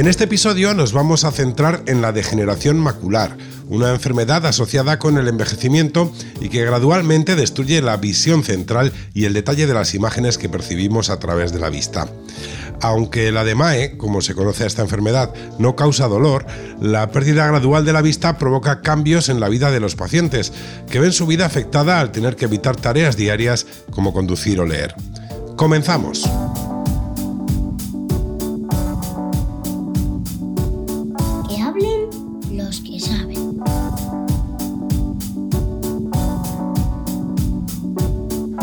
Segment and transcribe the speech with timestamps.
[0.00, 3.36] En este episodio nos vamos a centrar en la degeneración macular,
[3.68, 9.34] una enfermedad asociada con el envejecimiento y que gradualmente destruye la visión central y el
[9.34, 12.08] detalle de las imágenes que percibimos a través de la vista.
[12.80, 16.46] Aunque la DMAE, como se conoce a esta enfermedad, no causa dolor,
[16.80, 20.54] la pérdida gradual de la vista provoca cambios en la vida de los pacientes,
[20.88, 24.94] que ven su vida afectada al tener que evitar tareas diarias como conducir o leer.
[25.56, 26.22] Comenzamos.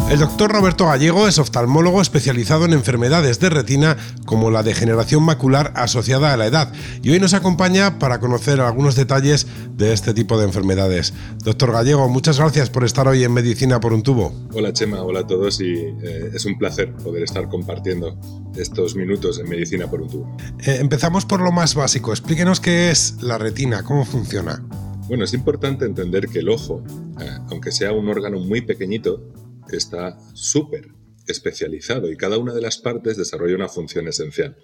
[0.10, 5.74] El doctor Roberto Gallego es oftalmólogo especializado en enfermedades de retina como la degeneración macular
[5.76, 6.72] asociada a la edad
[7.04, 11.14] y hoy nos acompaña para conocer algunos detalles de este tipo de enfermedades.
[11.44, 14.34] Doctor Gallego, muchas gracias por estar hoy en Medicina por un tubo.
[14.54, 18.18] Hola Chema, hola a todos y eh, es un placer poder estar compartiendo
[18.56, 20.38] estos minutos en Medicina por un tubo.
[20.66, 24.64] Eh, empezamos por lo más básico, explíquenos qué es la retina, cómo funciona.
[25.10, 26.82] Bueno, es importante entender que el ojo,
[27.20, 29.22] eh, aunque sea un órgano muy pequeñito,
[29.76, 30.90] está súper
[31.28, 34.58] especializado y cada una de las partes desarrolla una función esencial.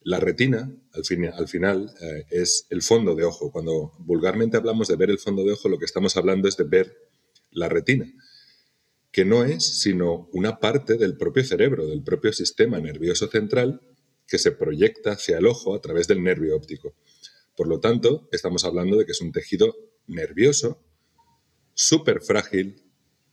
[0.00, 3.50] La retina, al, final, eh, es el fondo de ojo.
[3.50, 6.64] Cuando vulgarmente hablamos de ver el fondo de ojo, lo que estamos hablando es de
[6.64, 6.96] ver
[7.50, 8.06] la retina,
[9.10, 13.80] que no es sino una parte del propio cerebro, del propio sistema nervioso central,
[14.28, 16.94] que se proyecta hacia el ojo a través del nervio óptico.
[17.56, 19.74] Por lo tanto, estamos hablando de que es un tejido
[20.06, 20.84] nervioso,
[21.74, 22.85] súper frágil,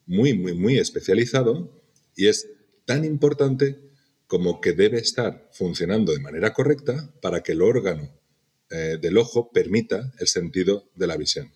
[0.06, 1.82] muy, muy, muy especializado
[2.16, 2.48] y es
[2.86, 3.80] tan importante
[4.28, 8.10] como que debe estar funcionando de manera correcta para que el órgano
[8.70, 11.52] eh, del ojo permita el sentido de la visión.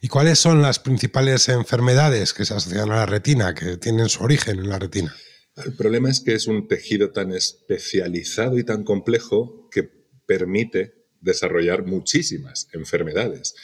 [0.00, 4.24] ¿Y cuáles son las principales enfermedades que se asocian a la retina, que tienen su
[4.24, 5.14] origen en la retina?
[5.62, 9.90] El problema es que es un tejido tan especializado y tan complejo que
[10.24, 13.54] permite desarrollar muchísimas enfermedades.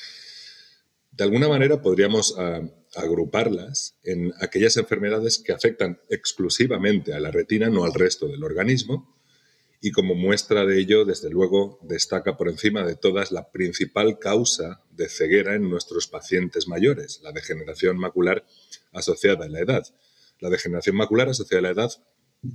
[1.10, 2.60] De alguna manera podríamos ah,
[2.96, 9.16] agruparlas en aquellas enfermedades que afectan exclusivamente a la retina, no al resto del organismo.
[9.80, 14.82] Y como muestra de ello, desde luego, destaca por encima de todas la principal causa
[14.90, 18.44] de ceguera en nuestros pacientes mayores, la degeneración macular
[18.92, 19.86] asociada a la edad.
[20.40, 21.90] La degeneración macular asociada a la edad,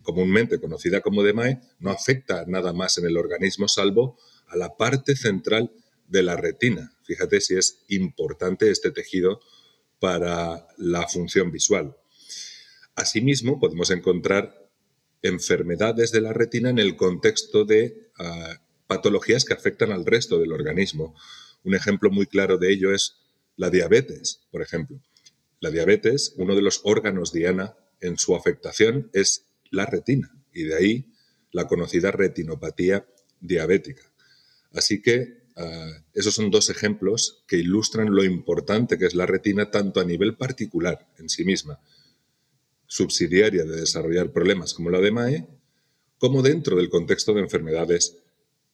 [0.02, 4.18] comúnmente conocida como DMAE, no afecta nada más en el organismo salvo
[4.48, 5.72] a la parte central
[6.08, 6.94] de la retina.
[7.04, 9.40] Fíjate si es importante este tejido
[10.04, 11.96] para la función visual.
[12.94, 14.70] Asimismo, podemos encontrar
[15.22, 20.52] enfermedades de la retina en el contexto de ah, patologías que afectan al resto del
[20.52, 21.16] organismo.
[21.64, 23.16] Un ejemplo muy claro de ello es
[23.56, 25.00] la diabetes, por ejemplo.
[25.62, 30.76] La diabetes, uno de los órganos diana en su afectación es la retina y de
[30.76, 31.14] ahí
[31.54, 33.08] la conocida retinopatía
[33.40, 34.04] diabética.
[34.74, 39.70] Así que Ah, esos son dos ejemplos que ilustran lo importante que es la retina
[39.70, 41.80] tanto a nivel particular en sí misma,
[42.88, 45.48] subsidiaria de desarrollar problemas como la de MAE,
[46.18, 48.18] como dentro del contexto de enfermedades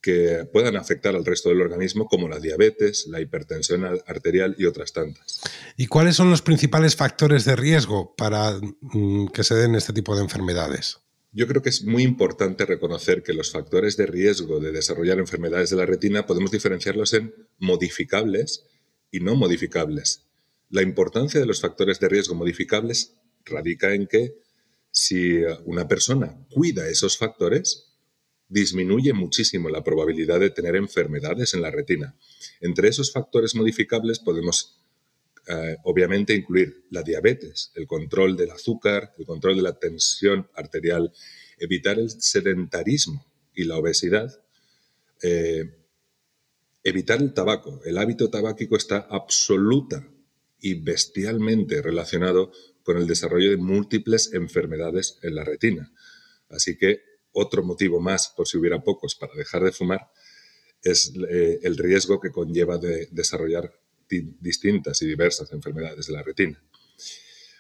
[0.01, 4.94] que puedan afectar al resto del organismo, como la diabetes, la hipertensión arterial y otras
[4.94, 5.41] tantas.
[5.75, 10.16] ¿Y cuáles son los principales factores de riesgo para mm, que se den este tipo
[10.16, 11.00] de enfermedades?
[11.39, 15.69] Yo creo que es muy importante reconocer que los factores de riesgo de desarrollar enfermedades
[15.69, 18.66] de la retina podemos diferenciarlos en modificables
[19.09, 20.28] y no modificables.
[20.69, 24.35] La importancia de los factores de riesgo modificables radica en que
[24.91, 27.94] si una persona cuida esos factores,
[28.49, 32.17] disminuye muchísimo la probabilidad de tener enfermedades en la retina.
[32.59, 34.78] Entre esos factores modificables podemos
[35.47, 41.12] eh, obviamente incluir la diabetes, el control del azúcar, el control de la tensión arterial,
[41.58, 44.30] evitar el sedentarismo y la obesidad,
[45.22, 45.64] eh,
[46.84, 47.82] evitar el tabaco.
[47.86, 50.08] El hábito tabáquico está absoluta
[50.59, 52.52] y bestialmente relacionado
[52.84, 55.91] con el desarrollo de múltiples enfermedades en la retina.
[56.50, 57.02] Así que
[57.32, 60.09] otro motivo más, por si hubiera pocos, para dejar de fumar,
[60.82, 63.72] es eh, el riesgo que conlleva de desarrollar
[64.40, 66.61] distintas y diversas enfermedades de la retina.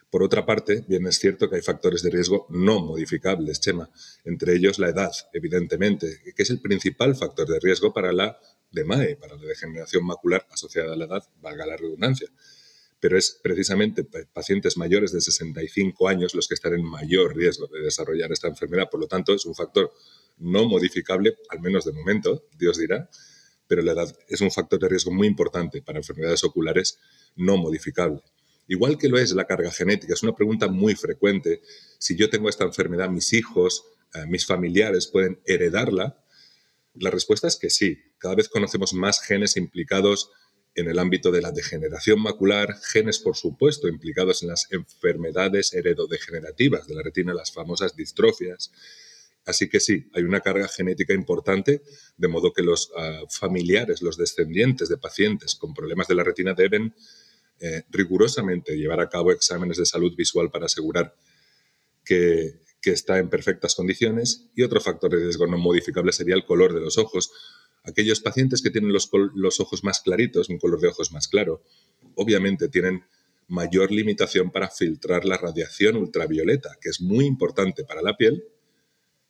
[0.09, 3.91] Por otra parte, bien es cierto que hay factores de riesgo no modificables, Chema,
[4.25, 8.39] entre ellos la edad, evidentemente, que es el principal factor de riesgo para la
[8.71, 12.27] DMAE, para la degeneración macular asociada a la edad, valga la redundancia.
[12.99, 17.79] Pero es precisamente pacientes mayores de 65 años los que están en mayor riesgo de
[17.79, 18.89] desarrollar esta enfermedad.
[18.89, 19.93] Por lo tanto, es un factor
[20.39, 23.09] no modificable, al menos de momento, Dios dirá,
[23.69, 26.97] pero la edad es un factor de riesgo muy importante para enfermedades oculares
[27.35, 28.21] no modificable.
[28.67, 31.61] Igual que lo es la carga genética, es una pregunta muy frecuente.
[31.99, 33.85] Si yo tengo esta enfermedad, mis hijos,
[34.15, 36.17] eh, mis familiares pueden heredarla.
[36.95, 37.99] La respuesta es que sí.
[38.17, 40.31] Cada vez conocemos más genes implicados
[40.73, 46.87] en el ámbito de la degeneración macular, genes, por supuesto, implicados en las enfermedades heredodegenerativas
[46.87, 48.71] de la retina, las famosas distrofias.
[49.45, 51.81] Así que sí, hay una carga genética importante,
[52.17, 56.53] de modo que los ah, familiares, los descendientes de pacientes con problemas de la retina
[56.53, 56.93] deben
[57.61, 61.13] eh, rigurosamente llevar a cabo exámenes de salud visual para asegurar
[62.05, 64.49] que, está en perfectas condiciones.
[64.55, 67.31] Y otro factor de riesgo no modificable sería el color de los ojos.
[67.83, 71.61] Aquellos pacientes que tienen los, los ojos más claritos, un color de ojos más claro,
[72.15, 73.03] obviamente tienen
[73.47, 78.43] mayor limitación para filtrar la radiación ultravioleta, que es muy importante para la piel,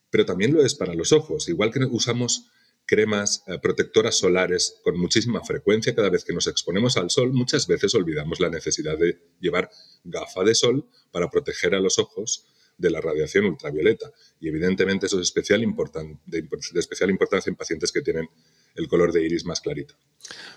[0.09, 1.49] pero también lo es para los ojos.
[1.49, 2.49] Igual que usamos
[2.85, 7.67] cremas eh, protectoras solares con muchísima frecuencia cada vez que nos exponemos al sol, muchas
[7.67, 9.69] veces olvidamos la necesidad de llevar
[10.03, 12.47] gafa de sol para proteger a los ojos
[12.79, 14.11] de la radiación ultravioleta.
[14.39, 18.27] Y evidentemente eso es especial de, de especial importancia en pacientes que tienen
[18.75, 19.95] el color de iris más clarito.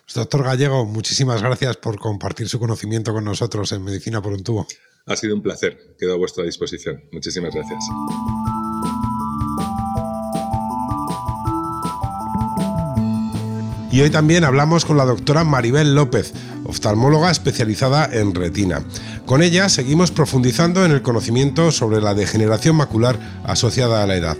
[0.05, 4.43] Pues, doctor Gallego, muchísimas gracias por compartir su conocimiento con nosotros en Medicina por un
[4.43, 4.67] tubo.
[5.07, 5.97] Ha sido un placer.
[5.99, 7.05] Quedo a vuestra disposición.
[7.13, 7.85] Muchísimas gracias.
[13.93, 16.33] Y hoy también hablamos con la doctora Maribel López,
[16.65, 18.83] oftalmóloga especializada en retina.
[19.27, 24.39] Con ella seguimos profundizando en el conocimiento sobre la degeneración macular asociada a la edad.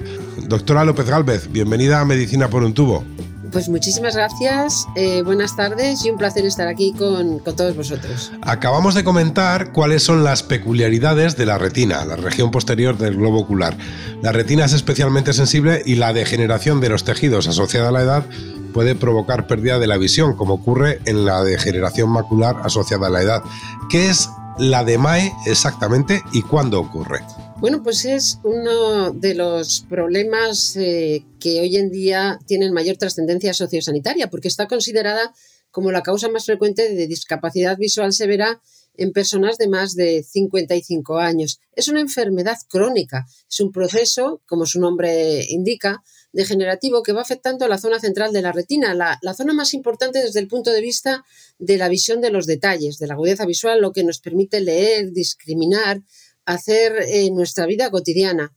[0.49, 3.05] Doctora López Galvez, bienvenida a Medicina por un tubo.
[3.53, 8.33] Pues muchísimas gracias, eh, buenas tardes y un placer estar aquí con, con, todos vosotros.
[8.41, 13.41] Acabamos de comentar cuáles son las peculiaridades de la retina, la región posterior del globo
[13.41, 13.77] ocular.
[14.23, 18.25] La retina es especialmente sensible y la degeneración de los tejidos asociada a la edad
[18.73, 23.23] puede provocar pérdida de la visión, como ocurre en la degeneración macular asociada a la
[23.23, 23.43] edad.
[23.91, 24.29] ¿Qué es
[24.59, 27.21] la DMAE exactamente y cuándo ocurre?
[27.61, 33.55] Bueno, pues es uno de los problemas eh, que hoy en día tienen mayor trascendencia
[33.55, 35.33] sociosanitaria, porque está considerada
[35.71, 38.61] como la causa más frecuente de discapacidad visual severa
[38.97, 41.61] en personas de más de 55 años.
[41.75, 47.65] Es una enfermedad crónica, es un proceso, como su nombre indica, degenerativo que va afectando
[47.65, 50.81] a la zona central de la retina, la, zona más importante desde el punto de
[50.81, 51.25] vista
[51.59, 55.13] de la visión de los detalles, de la agudeza visual, lo que nos permite leer,
[55.13, 56.03] discriminar,
[56.45, 58.55] hacer eh, nuestra vida cotidiana.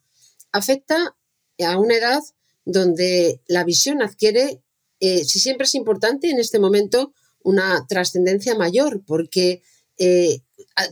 [0.52, 1.16] Afecta
[1.64, 2.22] a una edad
[2.64, 4.62] donde la visión adquiere,
[5.00, 7.14] eh, si siempre es importante, en este momento
[7.44, 9.62] una trascendencia mayor, porque
[9.98, 10.40] eh,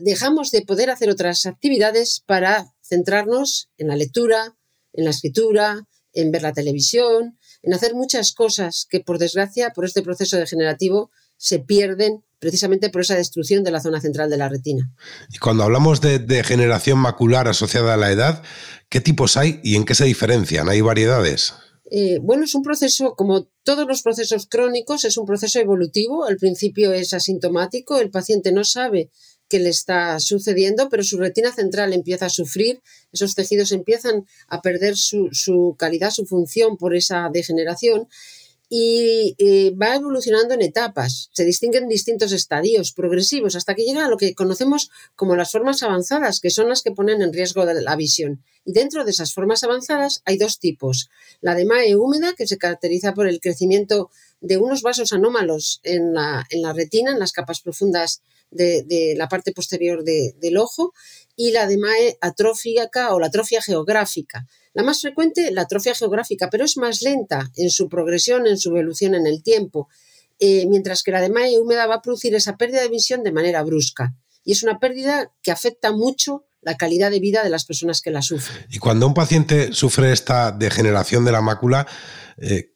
[0.01, 4.55] dejamos de poder hacer otras actividades para centrarnos en la lectura,
[4.93, 9.85] en la escritura, en ver la televisión, en hacer muchas cosas que, por desgracia, por
[9.85, 14.49] este proceso degenerativo, se pierden precisamente por esa destrucción de la zona central de la
[14.49, 14.91] retina.
[15.31, 18.43] Y cuando hablamos de degeneración macular asociada a la edad,
[18.89, 20.67] ¿qué tipos hay y en qué se diferencian?
[20.69, 21.53] ¿Hay variedades?
[21.89, 26.25] Eh, bueno, es un proceso, como todos los procesos crónicos, es un proceso evolutivo.
[26.25, 29.09] Al principio es asintomático, el paciente no sabe
[29.53, 32.81] qué le está sucediendo, pero su retina central empieza a sufrir,
[33.11, 38.07] esos tejidos empiezan a perder su, su calidad, su función por esa degeneración
[38.75, 41.29] y va evolucionando en etapas.
[41.31, 45.83] Se distinguen distintos estadios progresivos hasta que llega a lo que conocemos como las formas
[45.83, 48.43] avanzadas, que son las que ponen en riesgo la visión.
[48.65, 51.11] Y dentro de esas formas avanzadas hay dos tipos.
[51.39, 54.09] La de MAE húmeda, que se caracteriza por el crecimiento
[54.41, 59.27] de unos vasos anómalos en la, en la retina, en las capas profundas de, la
[59.29, 60.93] parte posterior del ojo,
[61.35, 66.49] y la de MAE atrófica o la atrofia geográfica la más frecuente, la atrofia geográfica,
[66.49, 69.87] pero es más lenta en su progresión, en su evolución en el tiempo,
[70.39, 73.63] eh, mientras que la de húmeda va a producir esa pérdida de visión de manera
[73.63, 74.15] brusca.
[74.43, 78.11] Y es una pérdida que afecta mucho la calidad de vida de las personas que
[78.11, 78.65] la sufren.
[78.69, 81.87] Y cuando un paciente sufre esta degeneración de la mácula,
[82.37, 82.71] eh,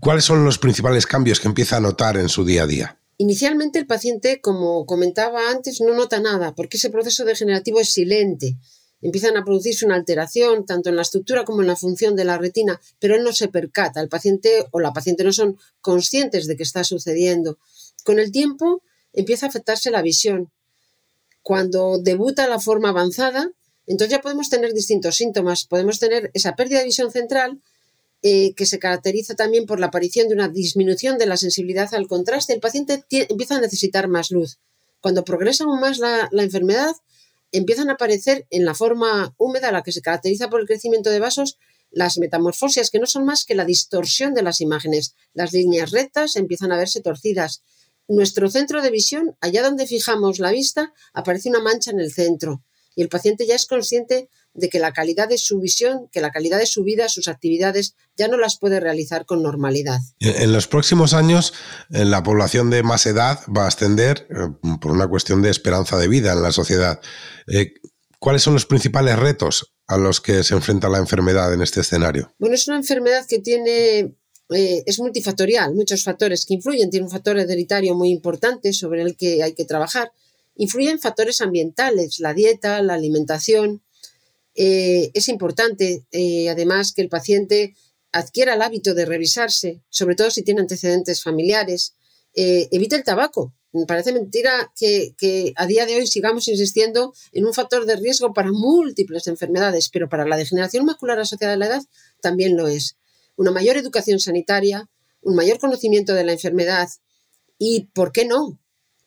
[0.00, 3.00] ¿cuáles son los principales cambios que empieza a notar en su día a día?
[3.18, 8.56] Inicialmente el paciente, como comentaba antes, no nota nada porque ese proceso degenerativo es silente
[9.02, 12.38] empiezan a producirse una alteración tanto en la estructura como en la función de la
[12.38, 16.56] retina, pero él no se percata, el paciente o la paciente no son conscientes de
[16.56, 17.58] que está sucediendo.
[18.04, 20.50] Con el tiempo empieza a afectarse la visión.
[21.42, 23.50] Cuando debuta la forma avanzada,
[23.86, 25.64] entonces ya podemos tener distintos síntomas.
[25.64, 27.60] Podemos tener esa pérdida de visión central
[28.22, 32.08] eh, que se caracteriza también por la aparición de una disminución de la sensibilidad al
[32.08, 32.52] contraste.
[32.52, 34.58] El paciente empieza a necesitar más luz.
[35.00, 36.96] Cuando progresa aún más la, la enfermedad,
[37.52, 41.20] empiezan a aparecer en la forma húmeda, la que se caracteriza por el crecimiento de
[41.20, 41.58] vasos,
[41.90, 45.14] las metamorfosias, que no son más que la distorsión de las imágenes.
[45.32, 47.62] Las líneas rectas empiezan a verse torcidas.
[48.08, 52.62] Nuestro centro de visión, allá donde fijamos la vista, aparece una mancha en el centro
[52.96, 56.30] y el paciente ya es consciente de que la calidad de su visión, que la
[56.30, 60.00] calidad de su vida, sus actividades, ya no las puede realizar con normalidad.
[60.20, 61.52] En los próximos años,
[61.88, 66.08] la población de más edad va a ascender eh, por una cuestión de esperanza de
[66.08, 67.00] vida en la sociedad.
[67.46, 67.74] Eh,
[68.18, 72.34] ¿Cuáles son los principales retos a los que se enfrenta la enfermedad en este escenario?
[72.38, 74.14] Bueno, es una enfermedad que tiene
[74.50, 76.90] eh, es multifactorial, muchos factores que influyen.
[76.90, 80.10] Tiene un factor hereditario muy importante sobre el que hay que trabajar
[80.58, 83.82] Influyen factores ambientales, la dieta, la alimentación.
[84.56, 87.76] Eh, es importante, eh, además, que el paciente
[88.10, 91.94] adquiera el hábito de revisarse, sobre todo si tiene antecedentes familiares.
[92.34, 93.54] Eh, evite el tabaco.
[93.72, 97.96] Me parece mentira que, que, a día de hoy sigamos insistiendo en un factor de
[97.96, 101.82] riesgo para múltiples enfermedades, pero para la degeneración macular asociada a la edad
[102.22, 102.96] también lo es.
[103.36, 104.88] Una mayor educación sanitaria,
[105.20, 106.88] un mayor conocimiento de la enfermedad
[107.58, 108.58] y, ¿por qué no?,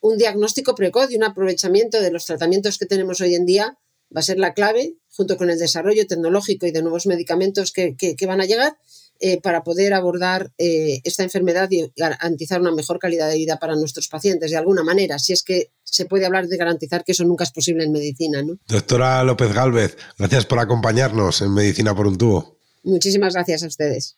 [0.02, 3.78] un diagnóstico precoz y un aprovechamiento de los tratamientos que tenemos hoy en día
[4.16, 8.16] va a ser la clave, junto con el desarrollo tecnológico y de nuevos medicamentos que,
[8.28, 8.78] van a llegar,
[9.20, 13.76] eh, para poder abordar eh, esta enfermedad y garantizar una mejor calidad de vida para
[13.76, 17.26] nuestros pacientes, de alguna manera, si es que se puede hablar de garantizar que eso
[17.26, 18.42] nunca es posible en medicina.
[18.42, 18.58] ¿no?
[18.68, 22.60] Doctora López Galvez, gracias por acompañarnos en Medicina por un tubo.
[22.84, 24.18] Muchísimas gracias a ustedes.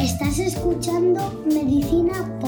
[0.00, 2.47] Estás escuchando Medicina por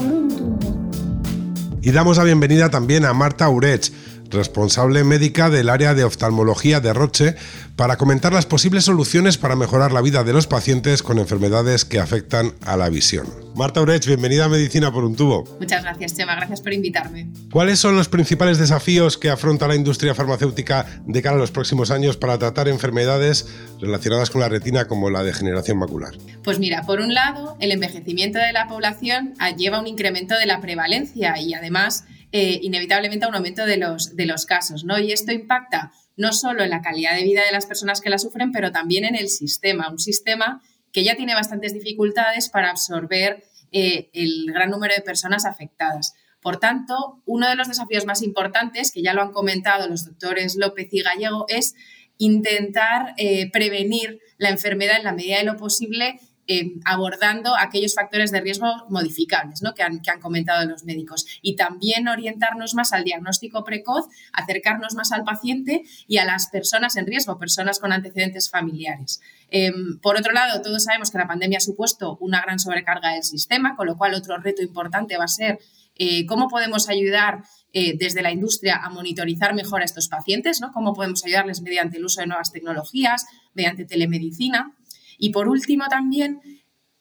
[1.83, 3.91] Y damos la bienvenida también a Marta Urech,
[4.31, 7.35] responsable médica del área de oftalmología de Roche,
[7.75, 11.99] para comentar las posibles soluciones para mejorar la vida de los pacientes con enfermedades que
[11.99, 13.25] afectan a la visión.
[13.55, 15.45] Marta Urech, bienvenida a Medicina por un tubo.
[15.59, 17.27] Muchas gracias, Chema, gracias por invitarme.
[17.51, 21.91] ¿Cuáles son los principales desafíos que afronta la industria farmacéutica de cara a los próximos
[21.91, 23.47] años para tratar enfermedades
[23.79, 26.13] relacionadas con la retina como la degeneración macular?
[26.43, 30.61] Pues mira, por un lado, el envejecimiento de la población lleva un incremento de la
[30.61, 34.99] prevalencia y además eh, inevitablemente a un aumento de los, de los casos, ¿no?
[34.99, 38.17] Y esto impacta no solo en la calidad de vida de las personas que la
[38.17, 40.61] sufren, pero también en el sistema, un sistema
[40.91, 46.13] que ya tiene bastantes dificultades para absorber eh, el gran número de personas afectadas.
[46.41, 50.55] Por tanto, uno de los desafíos más importantes, que ya lo han comentado los doctores
[50.55, 51.75] López y Gallego, es
[52.17, 56.19] intentar eh, prevenir la enfermedad en la medida de lo posible
[56.53, 59.73] eh, abordando aquellos factores de riesgo modificables ¿no?
[59.73, 64.93] que, han, que, han, comentado los médicos y también orientarnos más al diagnóstico precoz, acercarnos
[64.95, 69.21] más al paciente y a las personas en riesgo, personas con antecedentes familiares.
[69.49, 73.23] Em, por otro lado, todos sabemos que la pandemia ha supuesto una gran sobrecarga del
[73.23, 75.57] sistema, con lo cual otro reto importante va a ser
[75.95, 80.73] eh, cómo podemos ayudar eh, desde la industria a monitorizar mejor a estos pacientes, ¿no?
[80.73, 84.75] cómo podemos ayudarles mediante el uso de nuevas tecnologías, mediante telemedicina.
[85.21, 86.41] Y por último también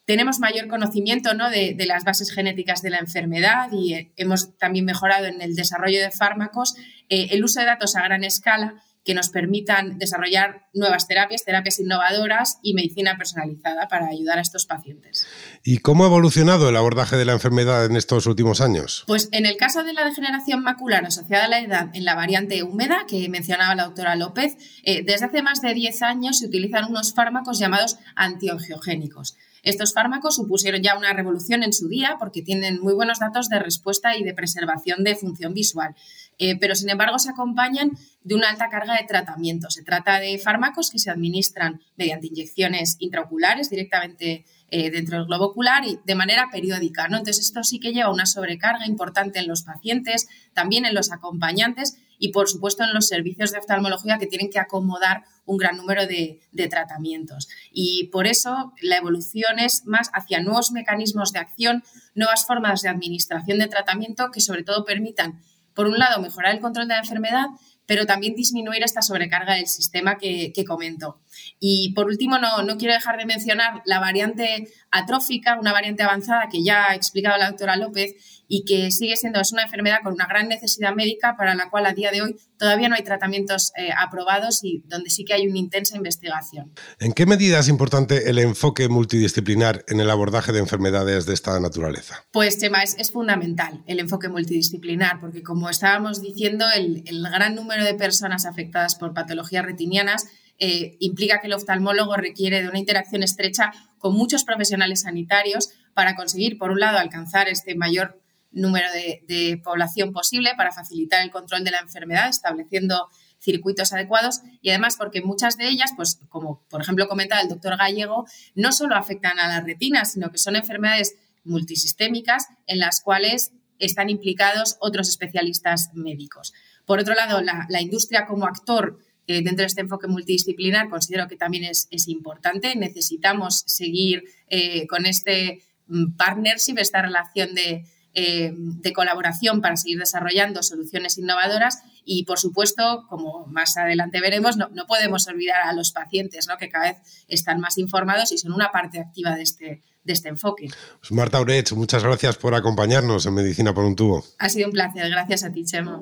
[0.04, 1.48] tenemos mayor conocimiento ¿no?
[1.50, 6.00] de, las bases genéticas de la enfermedad y eh, hemos también mejorado en el desarrollo
[6.00, 6.76] de fármacos
[7.08, 11.80] eh, el uso de datos a gran escala que nos permitan desarrollar nuevas terapias, terapias
[11.80, 15.26] innovadoras y medicina personalizada para ayudar a estos pacientes.
[15.62, 19.04] ¿Y cómo ha evolucionado el abordaje de la enfermedad en estos últimos años?
[19.06, 22.62] Pues en el caso de la degeneración macular asociada a la edad en la variante
[22.62, 26.86] húmeda que mencionaba la doctora López, eh, desde hace más de 10 años se utilizan
[26.86, 29.36] unos fármacos llamados antiangiogénicos.
[29.62, 33.58] Estos fármacos supusieron ya una revolución en su día porque tienen muy buenos datos de
[33.58, 35.94] respuesta y de preservación de función visual,
[36.38, 37.90] eh, pero sin embargo se acompañan
[38.22, 39.68] de una alta carga de tratamiento.
[39.70, 45.46] Se trata de fármacos que se administran mediante inyecciones intraoculares directamente eh, dentro del globo
[45.46, 47.08] ocular y de manera periódica.
[47.08, 47.16] ¿no?
[47.18, 51.98] Entonces esto sí que lleva una sobrecarga importante en los pacientes, también en los acompañantes
[52.20, 56.06] y, por supuesto, en los servicios de oftalmología que tienen que acomodar un gran número
[56.06, 57.48] de, tratamientos.
[57.72, 61.82] Y por eso la evolución es más hacia nuevos mecanismos de acción,
[62.14, 65.40] nuevas formas de administración de tratamiento que sobre todo permitan,
[65.74, 67.46] por un lado, mejorar el control de la enfermedad,
[67.90, 71.18] pero también disminuir esta sobrecarga del sistema que, comento.
[71.58, 76.48] Y por último, no, no quiero dejar de mencionar la variante atrófica, una variante avanzada
[76.48, 80.12] que ya ha explicado la doctora López y que sigue siendo es una enfermedad con
[80.12, 83.70] una gran necesidad médica para la cual a día de hoy todavía no hay tratamientos
[83.76, 86.72] eh, aprobados y donde sí que hay una intensa investigación.
[86.98, 91.60] ¿En qué medida es importante el enfoque multidisciplinar en el abordaje de enfermedades de esta
[91.60, 92.24] naturaleza?
[92.32, 97.54] Pues, Chema, es, es fundamental el enfoque multidisciplinar, porque como estábamos diciendo, el, el gran
[97.54, 100.26] número de personas afectadas por patologías retinianas
[100.62, 106.14] eh, implica que el oftalmólogo requiere de una interacción estrecha con muchos profesionales sanitarios para
[106.16, 108.19] conseguir, por un lado, alcanzar este mayor
[108.52, 114.70] número de, población posible para facilitar el control de la enfermedad, estableciendo circuitos adecuados y
[114.70, 118.96] además porque muchas de ellas, pues como por ejemplo comentaba el doctor Gallego, no solo
[118.96, 121.14] afectan a la retina, sino que son enfermedades
[121.44, 126.52] multisistémicas en las cuales están implicados otros especialistas médicos.
[126.84, 131.36] Por otro lado, la, industria como actor eh, dentro de este enfoque multidisciplinar considero que
[131.36, 132.76] también es, importante.
[132.76, 139.98] Necesitamos seguir eh, con este mm, partnership, esta relación de, eh, de colaboración para seguir
[139.98, 145.92] desarrollando soluciones innovadoras y, por supuesto, como más adelante veremos, no, podemos olvidar a los
[145.92, 146.56] pacientes, ¿no?
[146.56, 146.96] que cada vez
[147.28, 150.68] están más informados y son una parte activa de este, de este enfoque.
[150.98, 154.24] Pues Marta Urech, muchas gracias por acompañarnos en Medicina por un tubo.
[154.38, 156.00] Ha sido un placer, gracias a ti, Chema.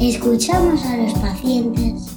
[0.00, 2.13] Escuchamos a los pacientes.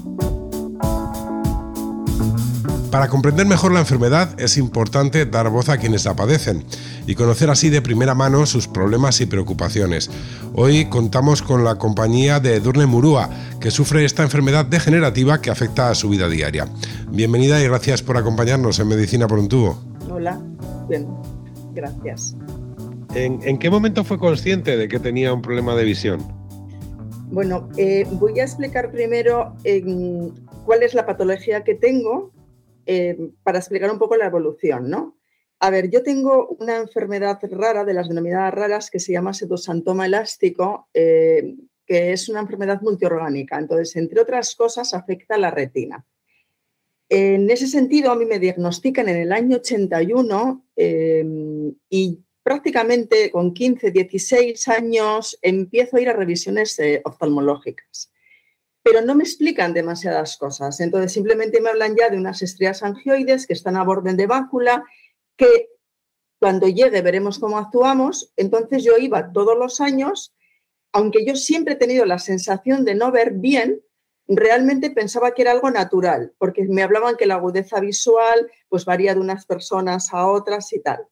[2.91, 6.63] Para comprender mejor la enfermedad es importante dar voz a quienes la padecen
[7.05, 10.09] y conocer así de primera mano sus problemas y preocupaciones.
[10.53, 13.29] Hoy contamos con la compañía de Durne Murúa,
[13.59, 16.69] que sufre esta enfermedad degenerativa que afecta a su vida diaria.
[17.09, 19.77] Bienvenida y gracias por acompañarnos en Medicina por un tubo.
[20.09, 20.39] Hola,
[20.87, 21.07] bien,
[21.73, 22.37] gracias.
[23.15, 26.25] ¿En, qué momento fue consciente de que tenía un problema de visión?
[27.31, 29.55] Bueno, eh, voy a explicar primero
[30.65, 32.31] cuál es la patología que tengo
[32.87, 35.17] eh, para explicar un poco la evolución, ¿no?
[35.59, 40.05] A ver, yo tengo una enfermedad rara, de las denominadas raras, que se llama pseudosantoma
[40.05, 43.57] elástico, eh, que es una enfermedad multiorgánica.
[43.57, 46.05] Entonces, entre otras cosas, afecta a la retina.
[47.09, 53.53] En ese sentido, a mí me diagnostican en el año 81 em, y prácticamente con
[53.53, 58.11] 15, 16 años empiezo a ir a revisiones eh, oftalmológicas
[58.89, 60.79] pero no me explican demasiadas cosas.
[60.79, 64.85] Entonces, simplemente me hablan ya de unas estrías angioides que están a borde de bácula,
[65.35, 65.67] que
[66.39, 68.31] cuando llegue veremos cómo actuamos.
[68.37, 70.33] Entonces, yo iba todos los años,
[70.93, 73.81] aunque yo siempre he tenido la sensación de no ver bien,
[74.25, 79.13] realmente pensaba que era algo natural, porque me hablaban que la agudeza visual pues varía
[79.13, 81.05] de unas personas a otras y tal.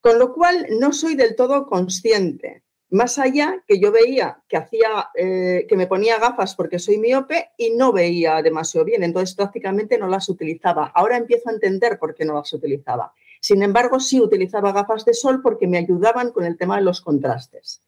[0.00, 2.63] Con lo cual, no soy del todo consciente
[2.94, 7.50] más allá que yo veía que hacía, eh, que me ponía gafas porque soy miope
[7.58, 10.92] y no veía demasiado bien, entonces prácticamente no las utilizaba.
[10.94, 13.12] Ahora empiezo a entender por qué no las utilizaba.
[13.40, 17.00] Sin embargo, sí utilizaba gafas de sol porque me ayudaban con el tema de los
[17.00, 17.82] contrastes.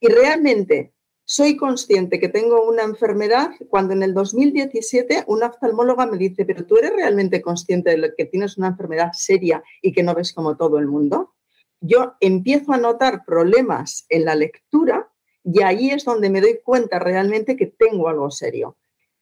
[0.00, 0.92] Y realmente
[1.24, 6.64] soy consciente que tengo una enfermedad cuando en el 2017 una oftalmóloga me dice, pero
[6.64, 10.56] tú eres realmente consciente de que tienes una enfermedad seria y que no ves como
[10.56, 11.34] todo el mundo
[11.80, 15.08] yo empiezo a notar problemas en la lectura
[15.44, 18.76] y ahí es donde me doy cuenta realmente que tengo algo serio.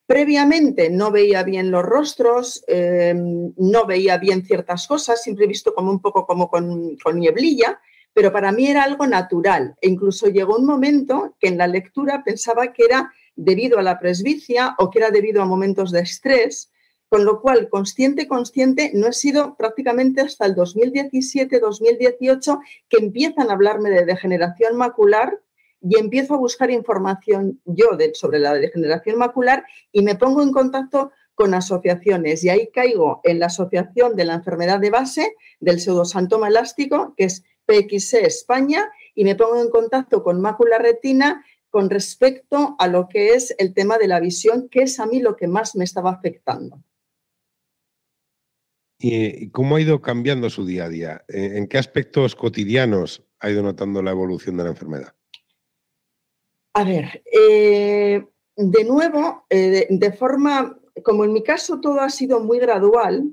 [0.06, 5.74] Previamente no veía bien los rostros, em, no veía bien ciertas cosas, siempre he visto
[5.74, 7.80] como un poco como con, con nieblilla,
[8.12, 9.76] pero para mí era algo natural.
[9.80, 13.98] E incluso llegó un momento que en la lectura pensaba que era debido a la
[13.98, 16.72] presbicia o que era debido a momentos de estrés
[17.08, 23.52] con lo cual, consciente, consciente, no he sido prácticamente hasta el 2017-2018 que empiezan a
[23.52, 25.40] hablarme de degeneración macular
[25.80, 31.12] y empiezo a buscar información yo sobre la degeneración macular y me pongo en contacto
[31.34, 36.48] con asociaciones y ahí caigo en la asociación de la enfermedad de base del pseudosantoma
[36.48, 42.74] elástico, que es PXE España, y me pongo en contacto con Mácula Retina con respecto
[42.78, 45.46] a lo que es el tema de la visión, que es a mí lo que
[45.46, 46.82] más me estaba afectando.
[48.98, 51.24] ¿Y cómo ha ido cambiando su día a día?
[51.28, 55.14] ¿En qué aspectos cotidianos ha ido notando la evolución de la enfermedad?
[56.74, 58.24] A ver, eh,
[58.56, 63.30] de nuevo, eh, de, forma, como en mi caso todo ha sido muy gradual,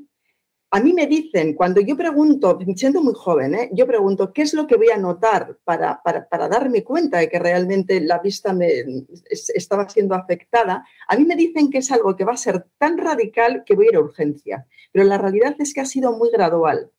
[0.76, 3.70] a mí me dicen, cuando yo pregunto, siendo muy joven, ¿eh?
[3.74, 7.38] yo pregunto, ¿qué es lo que voy a notar para, para, darme cuenta de que
[7.38, 8.84] realmente la vista me
[9.30, 10.84] estaba siendo afectada?
[11.08, 13.86] A mí me dicen que es algo que va a ser tan radical que voy
[13.86, 16.90] a ir a urgencia, pero la realidad es que ha sido muy gradual.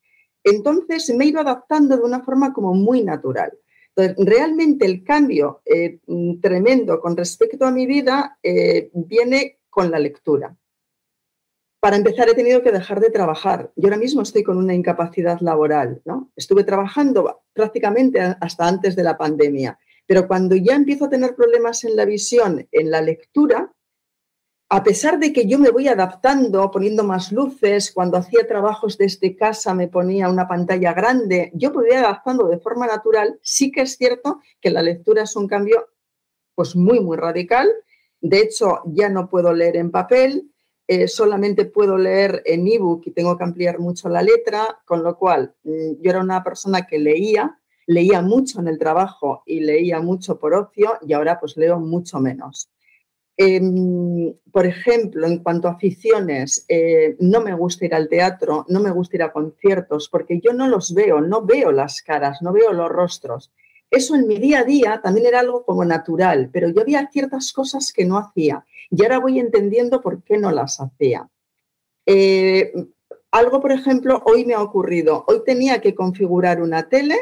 [0.45, 3.59] Entonces me he ido adaptando de una forma como muy natural.
[3.97, 5.99] Entonces, realmente el cambio eh,
[6.41, 10.57] tremendo con respecto a mi vida eh, viene con la lectura.
[11.85, 13.71] Para empezar, he tenido que dejar de trabajar.
[13.77, 16.01] Yo ahora mismo estoy con una incapacidad laboral.
[16.07, 16.33] ¿no?
[16.35, 21.85] Estuve trabajando prácticamente hasta antes de la pandemia, pero cuando ya empiezo a tener problemas
[21.85, 23.71] en la visión, en la lectura,
[24.71, 29.37] a pesar de que yo me voy adaptando, poniendo más luces, cuando hacía trabajos desde
[29.37, 33.83] casa me ponía una pantalla grande, yo me voy adaptando de forma natural, sí que
[33.83, 35.87] es cierto que la lectura es un cambio
[36.55, 37.69] pues muy, muy radical.
[38.23, 40.51] De hecho, ya no puedo leer en papel,
[40.87, 45.17] eh, solamente puedo leer en ebook y tengo que ampliar mucho la letra, con lo
[45.17, 50.01] cual mm, yo era una persona que leía, leía mucho en el trabajo y leía
[50.01, 52.71] mucho por ocio y ahora pues leo mucho menos.
[53.37, 58.79] Em, por ejemplo, en cuanto a aficiones, eh, no me gusta ir al teatro, no
[58.81, 62.53] me gusta ir a conciertos, porque yo no los veo, no veo las caras, no
[62.53, 63.51] veo los rostros.
[63.95, 67.53] Eso en mi día a día también era algo como natural, pero yo había ciertas
[67.53, 71.29] cosas que no hacía y ahora voy entendiendo por qué no las hacía.
[72.07, 72.73] Eh,
[73.31, 75.25] algo, por ejemplo, hoy me ha ocurrido.
[75.29, 77.17] Hoy tenía que configurar una tele,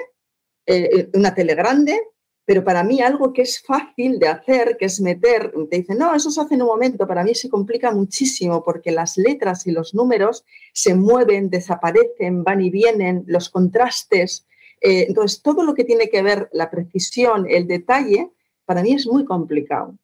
[0.67, 2.01] eh, una tele grande,
[2.45, 6.15] pero para mí algo que es fácil de hacer, que es meter, te dicen, no,
[6.15, 9.73] eso se hace en un momento, para mí se complica muchísimo porque las letras y
[9.73, 14.47] los números se mueven, desaparecen, van y vienen, los contrastes.
[14.83, 18.31] Eh, entonces, todo lo que tiene que ver la precisión, el detalle,
[18.64, 19.97] para mí es muy complicado.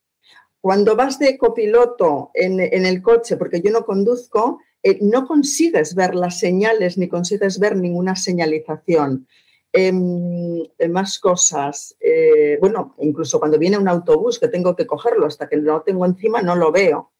[0.61, 6.14] Cuando vas de copiloto en, el coche, porque yo no conduzco, eh, no consigues ver
[6.14, 9.27] las señales ni consigues ver ninguna señalización.
[9.73, 11.95] Em, más cosas.
[12.01, 16.07] Eh, bueno, incluso cuando viene un autobús que tengo que cogerlo hasta que lo tengo
[16.07, 17.12] encima, no lo veo.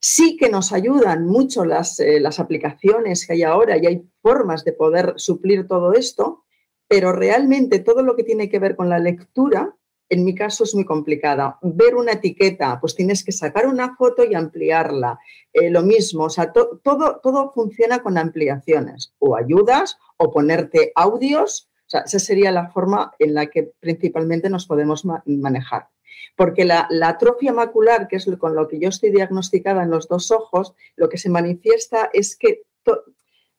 [0.00, 4.64] Sí que nos ayudan mucho las, eh, las aplicaciones que hay ahora y hay formas
[4.64, 6.43] de poder suplir todo esto,
[6.88, 9.74] pero realmente todo lo que tiene que ver con la lectura,
[10.08, 11.58] en mi caso es muy complicada.
[11.62, 15.18] Ver una etiqueta, pues tienes que sacar una foto y ampliarla.
[15.52, 21.70] Eh, lo mismo, o sea, todo, todo funciona con ampliaciones, o ayudas, o ponerte audios,
[21.86, 25.88] esa sería la forma en la que principalmente nos podemos manejar.
[26.36, 30.30] Porque la, atrofia macular, que es con lo que yo estoy diagnosticada en los dos
[30.30, 32.62] ojos, lo que se manifiesta es que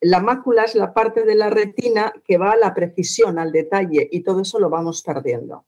[0.00, 4.08] la mácula es la parte de la retina que va a la precisión, al detalle,
[4.10, 5.64] y todo eso lo vamos perdiendo.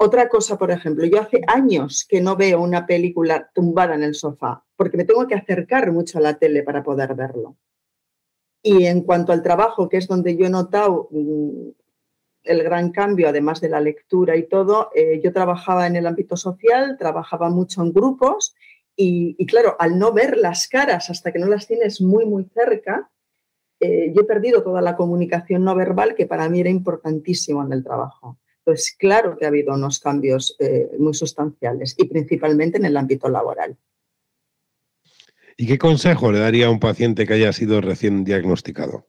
[0.00, 4.14] Otra cosa, por ejemplo, yo hace años que no veo una película tumbada en el
[4.14, 7.56] sofá, porque me tengo que acercar mucho a la tele para poder verlo.
[8.62, 11.70] Y en cuanto al trabajo, que es donde yo he notado mm,
[12.44, 16.36] el gran cambio, además de la lectura y todo, eh, yo trabajaba en el ámbito
[16.36, 18.54] social, trabajaba mucho en grupos
[19.00, 23.08] y, claro, al no ver las caras hasta que no las tienes muy, muy cerca,
[23.80, 27.72] eh, yo he perdido toda la comunicación no verbal que para mí era importantísimo en
[27.72, 28.38] el trabajo.
[28.58, 33.28] Entonces, claro que ha habido unos cambios eh, muy sustanciales y principalmente en el ámbito
[33.28, 33.76] laboral.
[35.56, 39.06] ¿Y qué consejo le daría a un paciente que haya sido recién diagnosticado?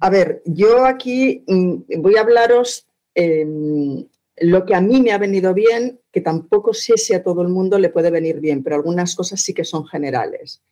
[0.00, 4.06] A ver, yo aquí mm, voy a hablaros em,
[4.38, 7.48] lo que a mí me ha venido bien, que tampoco sé si a todo el
[7.48, 10.62] mundo le puede venir bien, pero algunas cosas sí que son generales.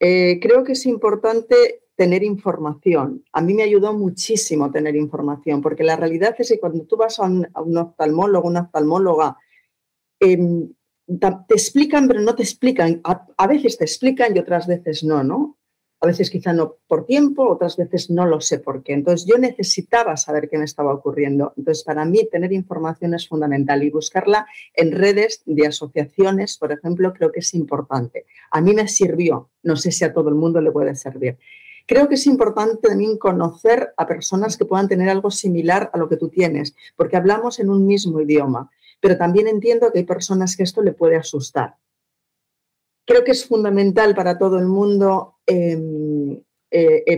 [0.00, 3.24] Eh, creo que es importante tener información.
[3.32, 7.18] A mí me ayudó muchísimo tener información, porque la realidad es que cuando tú vas
[7.18, 9.38] a un, oftalmólogo, una oftalmóloga,
[10.20, 10.72] em,
[11.06, 13.00] te explican, pero no te explican.
[13.04, 15.55] A, veces te explican y otras veces no, ¿no?
[16.00, 18.92] A veces quizá no por tiempo, otras veces no lo sé por qué.
[18.92, 21.52] Entonces yo necesitaba saber qué me estaba ocurriendo.
[21.56, 27.12] Entonces para mí tener información es fundamental y buscarla en redes de asociaciones, por ejemplo,
[27.12, 28.26] creo que es importante.
[28.50, 31.38] A mí me sirvió, no sé si a todo el mundo le puede servir.
[31.86, 36.08] Creo que es importante también conocer a personas que puedan tener algo similar a lo
[36.08, 40.56] que tú tienes, porque hablamos en un mismo idioma pero también entiendo que hay personas
[40.56, 41.76] que esto le puede asustar.
[43.04, 45.35] Creo que es fundamental para todo el mundo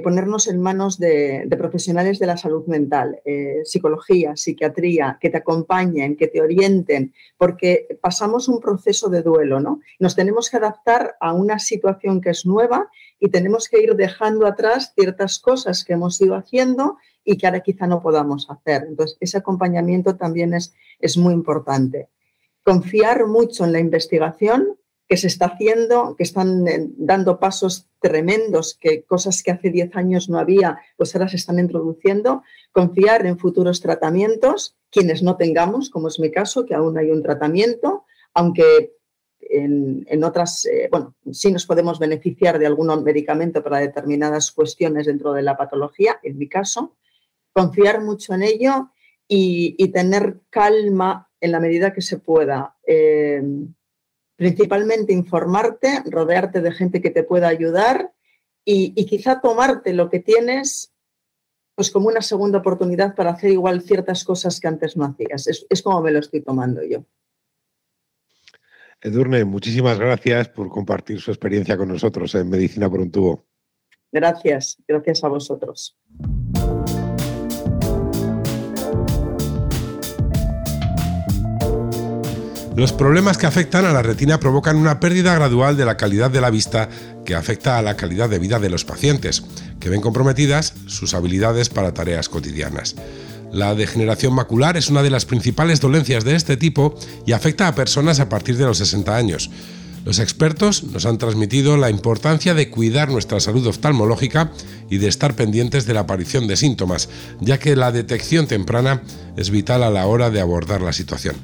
[0.02, 6.16] ponernos en manos de, profesionales de la salud mental, eh, psicología, psiquiatría, que te acompañen,
[6.16, 9.80] que te orienten, porque pasamos un proceso de duelo, ¿no?
[9.98, 14.46] Nos tenemos que adaptar a una situación que es nueva y tenemos que ir dejando
[14.46, 18.84] atrás ciertas cosas que hemos ido haciendo y que ahora quizá no podamos hacer.
[18.88, 22.08] Entonces, ese acompañamiento también es, es muy importante.
[22.64, 28.76] Confiar mucho en la investigación que se está haciendo, que están eh, dando pasos tremendos,
[28.78, 32.42] que cosas que hace 10 años no había, pues ahora se están introduciendo.
[32.72, 37.22] Confiar en futuros tratamientos, quienes no tengamos, como es mi caso, que aún hay un
[37.22, 38.92] tratamiento, aunque
[39.40, 45.32] en, otras, eh, bueno, sí nos podemos beneficiar de algún medicamento para determinadas cuestiones dentro
[45.32, 46.96] de la patología, en mi caso,
[47.54, 48.90] confiar mucho en ello
[49.26, 52.76] y, tener calma en la medida que se pueda.
[52.86, 53.42] Eh,
[54.38, 58.12] principalmente informarte, rodearte de gente que te pueda ayudar
[58.64, 60.92] y, quizá tomarte lo que tienes
[61.74, 65.46] pues como una segunda oportunidad para hacer igual ciertas cosas que antes no hacías.
[65.46, 67.04] es como me lo estoy tomando yo.
[69.00, 73.44] Edurne, muchísimas gracias por compartir su experiencia con nosotros en Medicina por un tubo.
[74.12, 75.96] Gracias, gracias a vosotros.
[82.78, 86.40] Los problemas que afectan a la retina provocan una pérdida gradual de la calidad de
[86.40, 86.88] la vista
[87.26, 89.42] que afecta a la calidad de vida de los pacientes,
[89.80, 92.94] que ven comprometidas sus habilidades para tareas cotidianas.
[93.50, 96.94] La degeneración macular es una de las principales dolencias de este tipo
[97.26, 99.50] y afecta a personas a partir de los 60 años.
[100.04, 104.52] Los expertos nos han transmitido la importancia de cuidar nuestra salud oftalmológica
[104.88, 107.08] y de estar pendientes de la aparición de síntomas,
[107.40, 109.02] ya que la detección temprana
[109.36, 111.34] es vital a la hora de abordar la situación.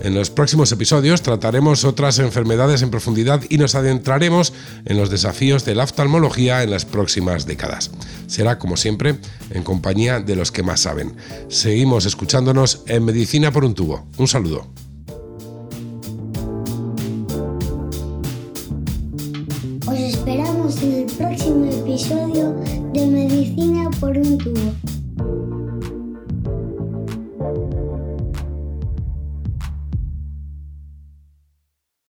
[0.00, 4.52] En los próximos episodios trataremos otras enfermedades en profundidad y nos adentraremos
[4.84, 7.90] en los desafíos de la oftalmología en las próximas décadas.
[8.26, 9.18] Será, como siempre,
[9.50, 11.16] en compañía de los que más saben.
[11.48, 14.06] Seguimos escuchándonos en Medicina por un tubo.
[14.18, 14.87] Un saludo.